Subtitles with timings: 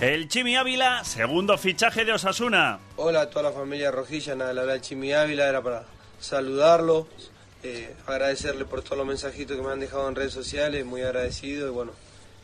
[0.00, 2.78] El Chimi Ávila, segundo fichaje de Osasuna.
[2.96, 5.86] Hola a toda la familia rojilla, nada, la verdad, Chimi Ávila era para
[6.20, 7.08] saludarlo,
[7.62, 11.68] eh, agradecerle por todos los mensajitos que me han dejado en redes sociales, muy agradecido
[11.68, 11.92] y bueno,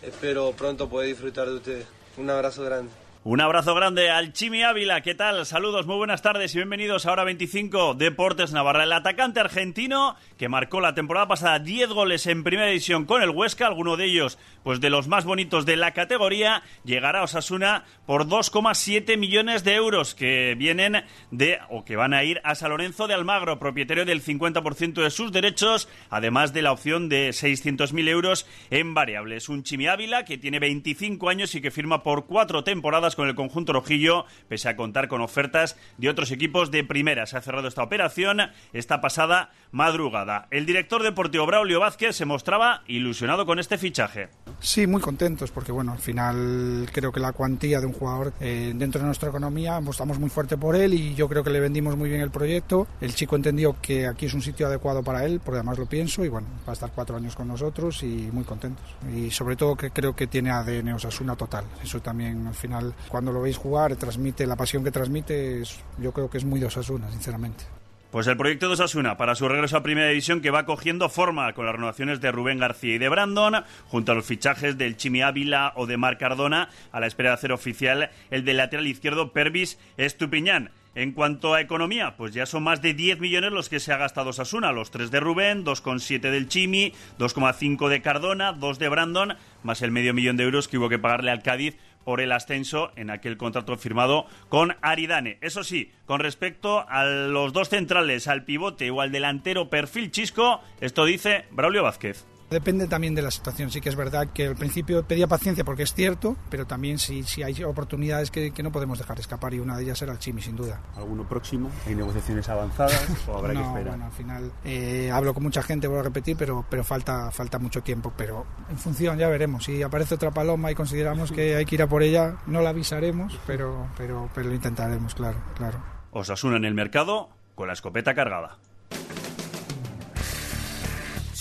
[0.01, 1.87] espero pronto poder disfrutar de ustedes.
[2.17, 2.91] Un abrazo grande.
[3.25, 5.01] Un abrazo grande al Chimi Ávila.
[5.01, 5.47] ¿Qué tal?
[5.47, 8.83] Saludos, muy buenas tardes y bienvenidos a Hora 25 Deportes Navarra.
[8.83, 13.31] El atacante argentino que marcó la temporada pasada 10 goles en primera división con el
[13.31, 17.85] Huesca, alguno de ellos pues de los más bonitos de la categoría, llegará a Osasuna
[18.07, 22.71] por 2,7 millones de euros que vienen de o que van a ir a San
[22.71, 28.09] Lorenzo de Almagro, propietario del 50% de sus derechos, además de la opción de 600.000
[28.09, 29.49] euros en variables.
[29.49, 33.35] Un Chimi Ávila que tiene 25 años y que firma por cuatro temporadas con el
[33.35, 37.27] conjunto rojillo, pese a contar con ofertas de otros equipos de primera.
[37.27, 38.41] Se ha cerrado esta operación
[38.73, 40.49] esta pasada madrugada.
[40.51, 44.29] El director deportivo Braulio Vázquez se mostraba ilusionado con este fichaje.
[44.61, 48.73] Sí, muy contentos, porque bueno, al final creo que la cuantía de un jugador eh,
[48.75, 51.97] dentro de nuestra economía, estamos muy fuerte por él y yo creo que le vendimos
[51.97, 52.87] muy bien el proyecto.
[53.01, 56.25] El chico entendió que aquí es un sitio adecuado para él, porque además lo pienso,
[56.25, 58.85] y bueno, va a estar cuatro años con nosotros y muy contentos.
[59.15, 61.65] Y sobre todo que creo que tiene ADN Osasuna total.
[61.83, 65.63] Eso también al final cuando lo veis jugar, transmite la pasión que transmite,
[65.99, 67.65] yo creo que es muy de Osasuna, sinceramente.
[68.13, 71.55] Pues el proyecto de Osasuna para su regreso a Primera División que va cogiendo forma
[71.55, 75.23] con las renovaciones de Rubén García y de Brandon, junto a los fichajes del Chimi
[75.23, 79.33] Ávila o de Marc Cardona, a la espera de hacer oficial el del lateral izquierdo
[79.33, 80.73] Pervis Estupiñán.
[80.95, 83.97] En cuanto a economía, pues ya son más de 10 millones los que se ha
[83.97, 89.37] gastado Sasuna, los 3 de Rubén, 2,7 del Chimi, 2,5 de Cardona, 2 de Brandon,
[89.63, 92.91] más el medio millón de euros que hubo que pagarle al Cádiz por el ascenso
[92.97, 95.39] en aquel contrato firmado con Aridane.
[95.41, 100.61] Eso sí, con respecto a los dos centrales, al pivote o al delantero perfil chisco,
[100.81, 102.32] esto dice Braulio Vázquez.
[102.53, 103.71] Depende también de la situación.
[103.71, 107.23] Sí que es verdad que al principio pedía paciencia porque es cierto, pero también si,
[107.23, 110.41] si hay oportunidades que, no podemos dejar escapar y una de ellas era el Chimi,
[110.41, 110.81] sin duda.
[110.97, 111.71] ¿Alguno próximo?
[111.87, 113.89] ¿Hay negociaciones avanzadas o habrá que esperar?
[113.89, 117.59] Bueno, al final eh, hablo con mucha gente, voy a repetir, pero, pero falta, falta
[117.59, 118.13] mucho tiempo.
[118.17, 119.65] Pero en función ya veremos.
[119.65, 122.71] Si aparece otra paloma y consideramos que hay que ir a por ella, no la
[122.71, 125.79] avisaremos, pero, pero, pero lo intentaremos, claro, claro.
[126.13, 128.59] Osasuna en el mercado con la escopeta cargada.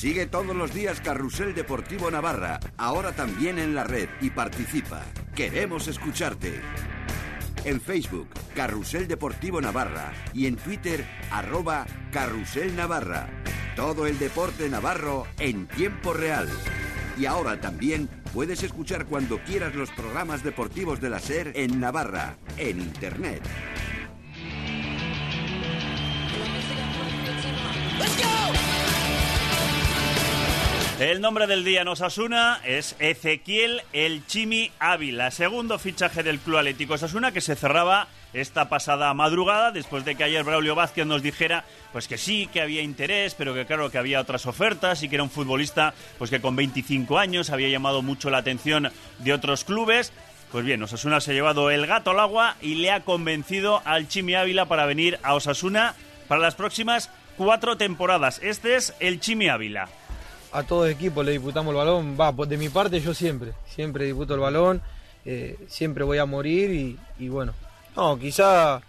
[0.01, 5.03] Sigue todos los días Carrusel Deportivo Navarra, ahora también en la red y participa.
[5.35, 6.59] Queremos escucharte.
[7.65, 13.29] En Facebook, Carrusel Deportivo Navarra y en Twitter, arroba Carrusel Navarra.
[13.75, 16.49] Todo el deporte navarro en tiempo real.
[17.15, 22.37] Y ahora también puedes escuchar cuando quieras los programas deportivos de la SER en Navarra,
[22.57, 23.43] en Internet.
[31.01, 36.59] El nombre del día en Osasuna es Ezequiel El Chimi Ávila, segundo fichaje del Club
[36.59, 41.23] Atlético Osasuna que se cerraba esta pasada madrugada después de que ayer Braulio Vázquez nos
[41.23, 45.09] dijera pues que sí, que había interés, pero que claro que había otras ofertas y
[45.09, 49.33] que era un futbolista pues que con 25 años había llamado mucho la atención de
[49.33, 50.13] otros clubes.
[50.51, 54.07] Pues bien, Osasuna se ha llevado el gato al agua y le ha convencido al
[54.07, 55.95] Chimi Ávila para venir a Osasuna
[56.27, 58.39] para las próximas cuatro temporadas.
[58.43, 59.89] Este es el Chimi Ávila
[60.51, 62.17] a todo el equipo le disputamos el balón.
[62.19, 64.81] Va, de mi parte yo siempre, siempre disputo el balón,
[65.25, 67.53] eh, siempre voy a morir y, bueno.
[67.95, 68.81] No, quizá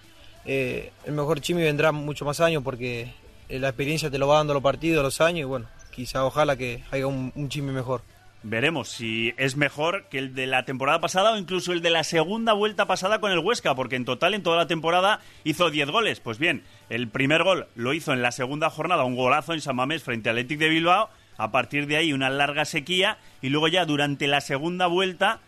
[0.44, 3.12] eh, el mejor Chimi vendrá mucho más años porque
[3.48, 6.56] eh, la experiencia te lo va dando los partidos, los años y bueno, quizá ojalá
[6.56, 8.02] que haya un, un Chimi mejor.
[8.44, 12.02] Veremos si es mejor que el de la temporada pasada o incluso el de la
[12.02, 15.90] segunda vuelta pasada con el Huesca, porque en total en toda la temporada hizo 10
[15.90, 16.18] goles.
[16.18, 19.76] Pues bien, el primer gol lo hizo en la segunda jornada, un golazo en San
[19.76, 21.08] Mamés frente al Athletic de Bilbao,
[21.42, 25.40] a partir de ahí una larga sequía y luego ya durante la segunda vuelta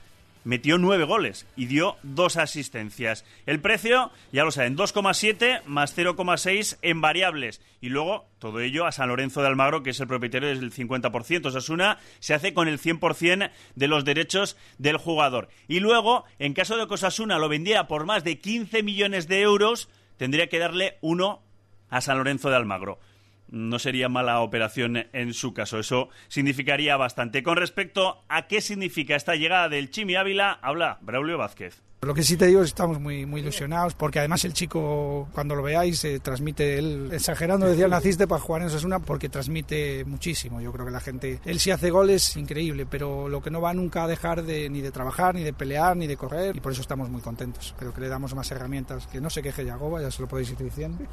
[0.45, 3.25] metió nueve goles y dio dos asistencias.
[3.47, 7.61] El precio, ya lo saben, 2,7 más 0,6 en variables.
[7.81, 11.47] Y luego, todo ello a San Lorenzo de Almagro, que es el propietario del 50%.
[11.47, 15.49] Osasuna se hace con el 100% de los derechos del jugador.
[15.67, 19.41] Y luego, en caso de que Osasuna lo vendiera por más de 15 millones de
[19.41, 21.43] euros, tendría que darle uno
[21.89, 22.99] a San Lorenzo de Almagro
[23.49, 25.79] no sería mala operación en su caso.
[25.79, 27.43] Eso significaría bastante.
[27.43, 31.83] Con respecto a qué significa esta llegada del Chimi Ávila, habla Braulio Vázquez.
[32.05, 35.27] Lo que sí te digo es que estamos muy, muy ilusionados porque además el chico,
[35.33, 40.61] cuando lo veáis, transmite, él, exagerando, decía, naciste para jugar en Osasuna porque transmite muchísimo.
[40.61, 43.73] Yo creo que la gente, él sí hace goles, increíble, pero lo que no va
[43.73, 46.73] nunca a dejar de, ni de trabajar, ni de pelear, ni de correr y por
[46.73, 47.75] eso estamos muy contentos.
[47.79, 49.07] Creo que le damos más herramientas.
[49.07, 51.07] Que no se queje Yagoba, ya se lo podéis ir diciendo.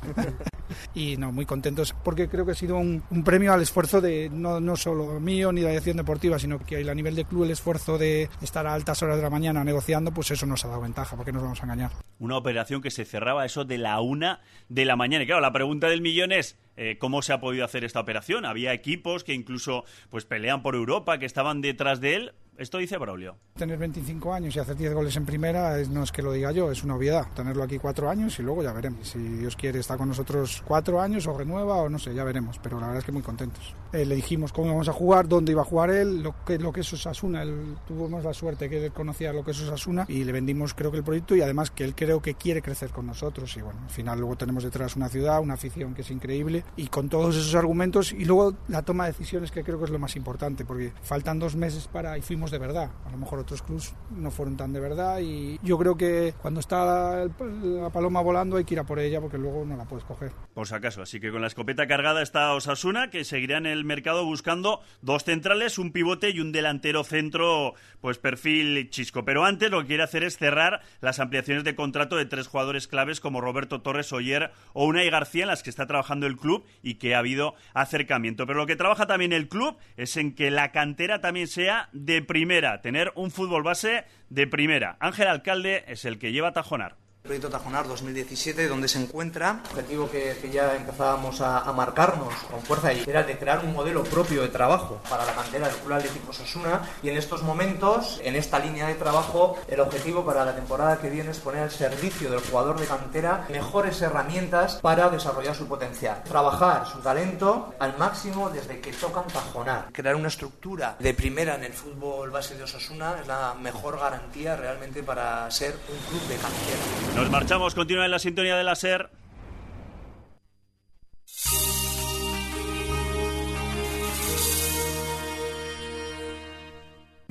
[0.93, 4.59] Y no, muy contentos porque creo que ha sido un, premio al esfuerzo de no,
[4.59, 7.51] no solo mío ni de la dirección deportiva, sino que a nivel de club el
[7.51, 10.81] esfuerzo de estar a altas horas de la mañana negociando, pues eso nos ha dado
[10.81, 11.91] ventaja, porque nos vamos a engañar.
[12.19, 15.23] Una operación que se cerraba eso de la una de la mañana.
[15.23, 18.45] Y claro, la pregunta del millón es, eh, cómo se ha podido hacer esta operación.
[18.45, 22.33] Había equipos que incluso pues pelean por Europa, que estaban detrás de él.
[22.57, 23.37] Esto dice Braulio.
[23.55, 26.71] Tener 25 años y hacer 10 goles en primera no es que lo diga yo,
[26.71, 27.25] es una obviedad.
[27.35, 29.07] Tenerlo aquí cuatro años y luego ya veremos.
[29.07, 32.59] Si Dios quiere está con nosotros cuatro años o renueva o no sé, ya veremos.
[32.61, 33.73] Pero la verdad es que muy contentos.
[33.93, 36.71] Eh, le dijimos cómo íbamos a jugar, dónde iba a jugar él, lo que, lo
[36.71, 37.43] que es Osasuna.
[37.87, 40.97] Tuvimos la suerte que él conocía lo que es Osasuna y le vendimos creo que
[40.97, 43.55] el proyecto y además que él creo que quiere crecer con nosotros.
[43.57, 46.87] Y bueno, al final luego tenemos detrás una ciudad, una afición que es increíble y
[46.87, 49.99] con todos esos argumentos y luego la toma de decisiones que creo que es lo
[49.99, 52.89] más importante porque faltan dos meses para y fuimos de verdad.
[53.05, 56.59] A lo mejor otros clubs no fueron tan de verdad y yo creo que cuando
[56.59, 60.05] está la paloma volando hay que ir a por ella porque luego no la puedes
[60.05, 60.31] coger.
[60.53, 63.80] Por si acaso, así que con la escopeta cargada está Osasuna que seguirá en el
[63.85, 69.25] mercado buscando dos centrales, un pivote y un delantero centro, pues perfil chisco.
[69.25, 72.87] Pero antes lo que quiere hacer es cerrar las ampliaciones de contrato de tres jugadores
[72.87, 76.65] claves como Roberto Torres Oyer o Unai García en las que está trabajando el club
[76.81, 78.45] y que ha habido acercamiento.
[78.45, 82.21] Pero lo que trabaja también el club es en que la cantera también sea de
[82.21, 84.97] primera, tener un fútbol base de primera.
[84.99, 86.97] Ángel Alcalde es el que lleva a Tajonar.
[87.23, 93.03] Proyecto Tajonar 2017, donde se encuentra, objetivo que, ya empezábamos a, marcarnos con fuerza y
[93.07, 96.33] era el de crear un modelo propio de trabajo para la cantera del Club Atlético
[96.33, 100.97] Sosuna y en estos momentos, en esta línea de trabajo, el objetivo para la temporada
[100.97, 105.67] que viene es poner al servicio del jugador de cantera mejores herramientas para desarrollar su
[105.67, 111.55] potencial, trabajar su talento al máximo desde que tocan Tajonar, crear una estructura de primera
[111.55, 116.27] en el fútbol base de Osasuna es la mejor garantía realmente para ser un club
[116.27, 117.10] de cantera.
[117.15, 119.09] Nos marchamos, continúa en la sintonía de la SER.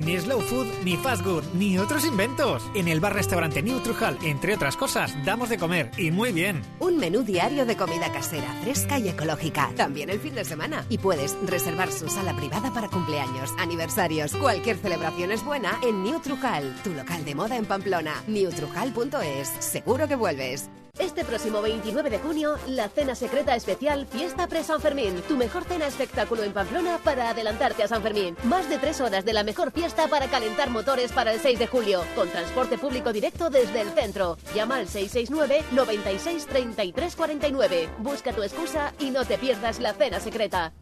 [0.05, 2.63] Ni slow food, ni fast food, ni otros inventos.
[2.73, 6.63] En el bar-restaurante New Trujal, entre otras cosas, damos de comer y muy bien.
[6.79, 9.71] Un menú diario de comida casera, fresca y ecológica.
[9.75, 10.85] También el fin de semana.
[10.89, 14.35] Y puedes reservar su sala privada para cumpleaños, aniversarios.
[14.35, 18.23] Cualquier celebración es buena en New Trujal, tu local de moda en Pamplona.
[18.27, 19.49] newtrujal.es.
[19.59, 20.69] Seguro que vuelves.
[20.99, 25.21] Este próximo 29 de junio, la cena secreta especial Fiesta Pre-San Fermín.
[25.27, 28.35] Tu mejor cena espectáculo en Pamplona para adelantarte a San Fermín.
[28.43, 31.67] Más de tres horas de la mejor fiesta para calentar motores para el 6 de
[31.67, 32.03] julio.
[32.15, 34.37] Con transporte público directo desde el centro.
[34.53, 37.89] Llama al 669 96 33 49.
[37.99, 40.73] Busca tu excusa y no te pierdas la cena secreta.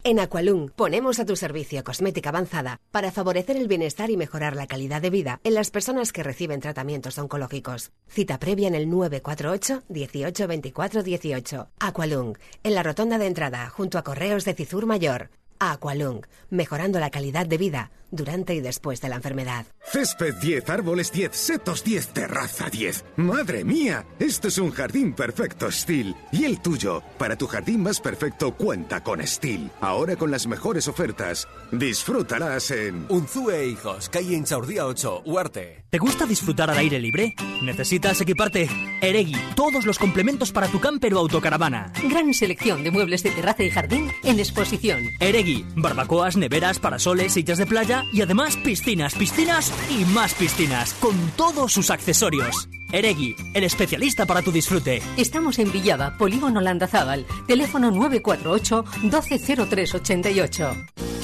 [0.09, 4.69] En Aqualung ponemos a tu servicio cosmética avanzada para favorecer el bienestar y mejorar la
[4.69, 7.91] calidad de vida en las personas que reciben tratamientos oncológicos.
[8.07, 11.69] Cita previa en el 948 18 24 18.
[11.81, 15.31] Aqualung, en la rotonda de entrada, junto a Correos de Cizur Mayor.
[15.59, 19.67] Aqualung, mejorando la calidad de vida durante y después de la enfermedad.
[19.85, 23.05] Césped 10, árboles 10, setos 10, terraza 10.
[23.17, 24.07] ¡Madre mía!
[24.19, 26.15] Esto es un jardín perfecto Steel.
[26.33, 27.03] ¿Y el tuyo?
[27.19, 29.71] Para tu jardín más perfecto cuenta con Steel.
[29.81, 31.47] Ahora con las mejores ofertas.
[31.73, 33.07] Disfrútalas en...
[33.09, 35.86] Unzue Hijos, calle Inchaurdía 8, Huarte.
[35.97, 37.35] ¿Te gusta disfrutar al aire libre?
[37.63, 38.69] ¿Necesitas equiparte?
[39.01, 41.91] Eregi, todos los complementos para tu camper o autocaravana.
[42.11, 45.05] Gran selección de muebles de terraza y jardín en exposición.
[45.21, 51.17] Eregi, barbacoas, neveras, parasoles, sillas de playa y además piscinas, piscinas y más piscinas, con
[51.35, 52.69] todos sus accesorios.
[52.93, 55.01] Eregi, el especialista para tu disfrute.
[55.17, 60.77] Estamos en Villaba, Polígono Landazábal, teléfono 948 120388.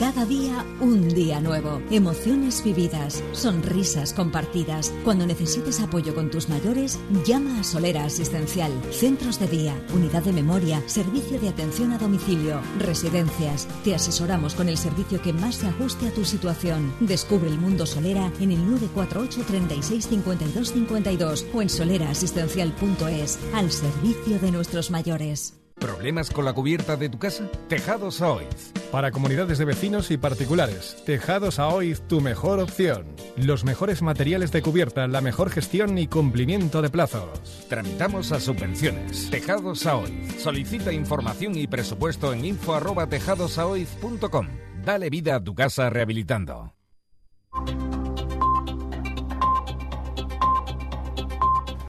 [0.03, 1.81] Cada día un día nuevo.
[1.89, 4.93] Emociones vividas, sonrisas compartidas.
[5.05, 8.73] Cuando necesites apoyo con tus mayores, llama a Solera Asistencial.
[8.91, 13.69] Centros de día, unidad de memoria, servicio de atención a domicilio, residencias.
[13.85, 16.93] Te asesoramos con el servicio que más se ajuste a tu situación.
[16.99, 24.41] Descubre el mundo Solera en el 948 36 52 52 o en soleraasistencial.es al servicio
[24.41, 25.62] de nuestros mayores.
[25.83, 27.51] ¿Problemas con la cubierta de tu casa?
[27.69, 28.73] Tejados Aoiz.
[28.93, 33.05] Para comunidades de vecinos y particulares, Tejados Aoiz, tu mejor opción.
[33.37, 37.67] Los mejores materiales de cubierta, la mejor gestión y cumplimiento de plazos.
[37.69, 39.29] Tramitamos a subvenciones.
[39.31, 40.41] Tejados Aoiz.
[40.41, 44.47] Solicita información y presupuesto en info@tejadosaoiz.com.
[44.85, 46.75] Dale vida a tu casa rehabilitando.